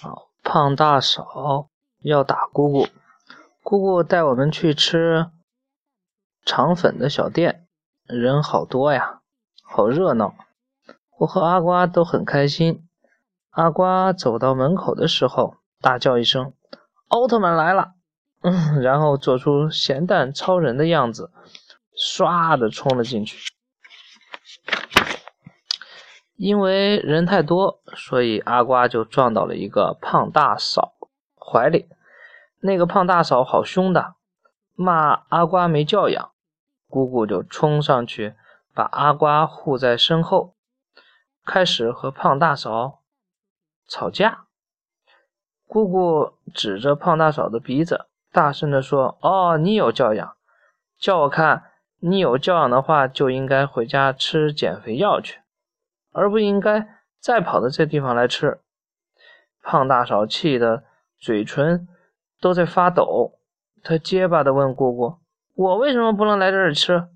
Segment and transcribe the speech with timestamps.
[0.00, 1.68] 好，胖大嫂
[2.00, 2.86] 要打姑姑，
[3.62, 5.30] 姑姑带我们去吃
[6.44, 7.66] 肠粉的小店，
[8.04, 9.20] 人好多呀，
[9.62, 10.34] 好热闹。
[11.18, 12.86] 我和阿瓜都很开心。
[13.50, 16.52] 阿瓜走到门口的时候，大叫一声
[17.08, 17.92] ：“奥特曼来了！”
[18.42, 21.30] 嗯， 然后做出咸蛋超人的样子，
[21.96, 23.54] 唰的冲了进去。
[26.36, 30.92] 因为人太多，所以阿瓜就撞到了一个胖大嫂
[31.34, 31.88] 怀里。
[32.60, 34.14] 那个胖大嫂好凶的，
[34.74, 36.30] 骂阿瓜没教养。
[36.88, 38.34] 姑姑就冲上去，
[38.74, 40.54] 把阿瓜护在身后，
[41.44, 43.00] 开始和胖大嫂
[43.88, 44.44] 吵架。
[45.66, 50.36] 姑姑指着胖大嫂的鼻子，大声地说：“哦，你有教养，
[50.98, 51.64] 叫我看
[52.00, 55.40] 你有教养的话，就应该回家吃减肥药去。”
[56.16, 56.88] 而不应该
[57.20, 58.58] 再跑到这地方来吃。
[59.62, 60.84] 胖大嫂气得
[61.18, 61.86] 嘴唇
[62.40, 63.38] 都在发抖，
[63.82, 65.18] 她结巴地问姑姑
[65.54, 67.08] ：“我为什么不能来这儿吃？”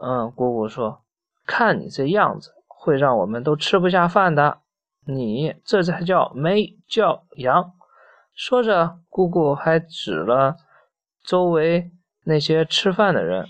[0.00, 1.02] 嗯，姑姑说
[1.44, 4.60] ：“看你这样子，会让我们都吃不下饭的。
[5.06, 7.72] 你这才叫没教养。”
[8.32, 10.56] 说着，姑姑还指了
[11.24, 11.90] 周围
[12.24, 13.46] 那些吃饭的人，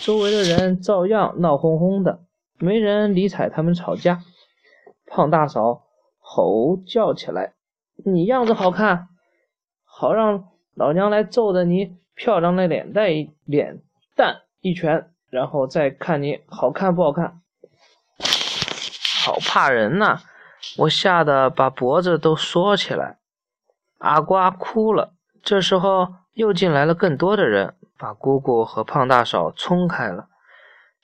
[0.00, 2.20] 周围的人照样闹哄哄的。
[2.58, 4.20] 没人理睬他们吵架，
[5.06, 5.84] 胖大嫂
[6.18, 7.54] 吼叫起来
[8.04, 9.08] ：“你样子好看，
[9.84, 13.08] 好让老娘来揍的你漂亮的脸蛋
[13.44, 13.82] 脸
[14.16, 17.40] 蛋一拳，然后再看你好看不好看。”
[19.24, 20.20] 好怕人呐！
[20.78, 23.18] 我吓得把脖子都缩起来。
[23.98, 25.12] 阿瓜哭了。
[25.42, 30.28] 这时候又进来了更多的人，把姑姑和胖大嫂冲开了。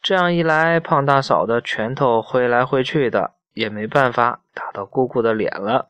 [0.04, 5.88] 这样一来，胖大嫂的拳头挥来挥去的，也没办法打到姑姑的脸了。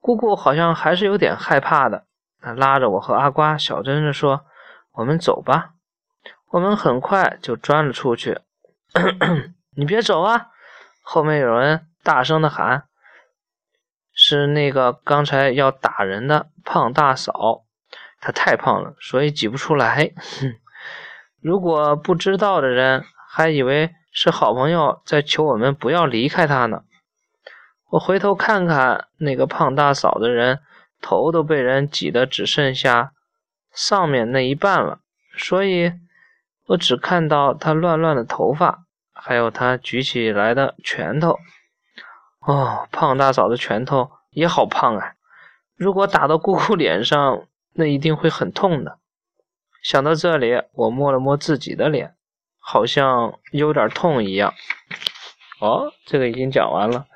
[0.00, 2.06] 姑姑好像还是有点害怕的，
[2.40, 4.46] 她拉着我和阿瓜，小声的说
[4.94, 5.74] ：“我们走吧。”
[6.50, 8.40] 我们很快就钻了出去。
[9.78, 10.48] 你别走啊！
[11.00, 12.88] 后面有人大声的喊
[14.12, 17.62] ：“是那个刚才要打人的胖大嫂，
[18.20, 20.10] 她太胖了，所以挤不出来。
[21.40, 26.82] 如果不知道的人。”还以为是好朋友在求我们不要离开他呢。
[27.90, 30.58] 我回头看看那个胖大嫂的人，
[31.00, 33.12] 头都被人挤得只剩下
[33.72, 34.98] 上面那一半了，
[35.36, 35.92] 所以
[36.66, 41.38] 我只看到她乱乱的头发，还有她举起来的拳头。
[42.40, 45.14] 哦，胖大嫂的拳头也好胖啊！
[45.76, 48.98] 如果打到姑姑脸上，那一定会很痛的。
[49.82, 52.16] 想到这里，我摸了摸自己的脸。
[52.72, 54.54] 好像有点痛一样。
[55.60, 57.06] 哦，这个已经讲完了。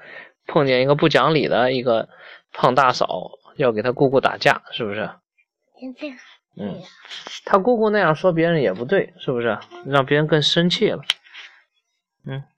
[0.48, 2.08] 碰见一个不讲理的一个
[2.52, 5.08] 胖大嫂，要给他姑姑打架，是不是？
[6.60, 6.82] 嗯，
[7.44, 9.58] 他姑姑那样说别人也不对，是不是？
[9.86, 11.02] 让别人更生气了。
[12.26, 12.44] 嗯。